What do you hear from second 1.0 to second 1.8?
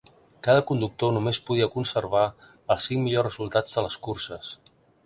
només podia